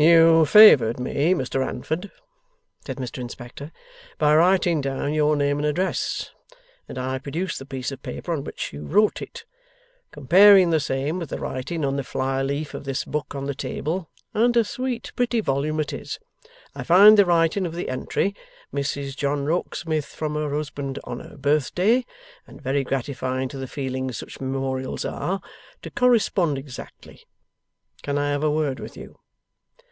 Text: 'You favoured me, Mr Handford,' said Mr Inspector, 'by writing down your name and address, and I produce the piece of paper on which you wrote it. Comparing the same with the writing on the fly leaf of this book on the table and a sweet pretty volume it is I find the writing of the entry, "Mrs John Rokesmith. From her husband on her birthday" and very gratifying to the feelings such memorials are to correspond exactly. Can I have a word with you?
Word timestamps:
'You 0.00 0.44
favoured 0.46 1.00
me, 1.00 1.34
Mr 1.34 1.64
Handford,' 1.66 2.12
said 2.86 2.98
Mr 2.98 3.18
Inspector, 3.18 3.72
'by 4.16 4.36
writing 4.36 4.80
down 4.80 5.12
your 5.12 5.34
name 5.34 5.58
and 5.58 5.66
address, 5.66 6.30
and 6.88 6.96
I 6.96 7.18
produce 7.18 7.58
the 7.58 7.66
piece 7.66 7.90
of 7.90 8.00
paper 8.00 8.32
on 8.32 8.44
which 8.44 8.72
you 8.72 8.86
wrote 8.86 9.20
it. 9.20 9.44
Comparing 10.12 10.70
the 10.70 10.78
same 10.78 11.18
with 11.18 11.30
the 11.30 11.40
writing 11.40 11.84
on 11.84 11.96
the 11.96 12.04
fly 12.04 12.42
leaf 12.42 12.74
of 12.74 12.84
this 12.84 13.04
book 13.04 13.34
on 13.34 13.46
the 13.46 13.56
table 13.56 14.08
and 14.32 14.56
a 14.56 14.62
sweet 14.62 15.10
pretty 15.16 15.40
volume 15.40 15.80
it 15.80 15.92
is 15.92 16.20
I 16.76 16.84
find 16.84 17.18
the 17.18 17.26
writing 17.26 17.66
of 17.66 17.74
the 17.74 17.88
entry, 17.88 18.36
"Mrs 18.72 19.16
John 19.16 19.46
Rokesmith. 19.46 20.06
From 20.06 20.36
her 20.36 20.54
husband 20.56 21.00
on 21.02 21.18
her 21.18 21.36
birthday" 21.36 22.06
and 22.46 22.62
very 22.62 22.84
gratifying 22.84 23.48
to 23.48 23.58
the 23.58 23.66
feelings 23.66 24.16
such 24.16 24.40
memorials 24.40 25.04
are 25.04 25.40
to 25.82 25.90
correspond 25.90 26.56
exactly. 26.56 27.24
Can 28.04 28.16
I 28.16 28.30
have 28.30 28.44
a 28.44 28.50
word 28.52 28.78
with 28.78 28.96
you? 28.96 29.18